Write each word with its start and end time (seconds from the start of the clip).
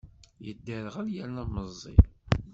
Yedderɣel 0.45 1.07
yerna 1.15 1.43
meẓẓi. 1.53 1.95